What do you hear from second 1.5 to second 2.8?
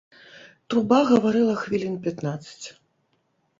хвілін пятнаццаць.